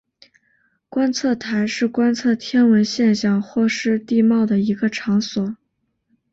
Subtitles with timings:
[0.89, 5.55] 观测台是观测天文现象或是地貌的一个场所。